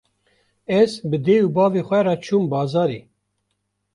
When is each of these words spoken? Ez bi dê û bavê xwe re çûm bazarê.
Ez 0.79 0.91
bi 1.09 1.17
dê 1.25 1.37
û 1.45 1.47
bavê 1.55 1.81
xwe 1.87 1.99
re 2.05 2.15
çûm 2.25 2.43
bazarê. 2.51 3.01